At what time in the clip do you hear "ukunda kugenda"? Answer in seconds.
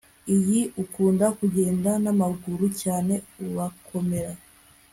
0.83-1.91